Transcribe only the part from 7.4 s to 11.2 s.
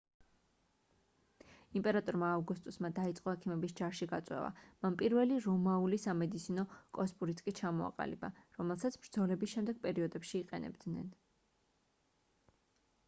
კი ჩამოაყალიბა რომელსაც ბრძოლების შემდეგ პერიოდებში იყენებდნენ